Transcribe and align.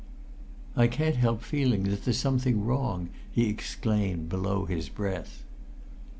"I 0.75 0.87
can't 0.87 1.17
help 1.17 1.43
feeling 1.43 1.83
that 1.83 2.05
there's 2.05 2.17
something 2.17 2.65
wrong!" 2.65 3.09
he 3.29 3.47
exclaimed 3.47 4.29
below 4.29 4.65
his 4.65 4.89
breath. 4.89 5.43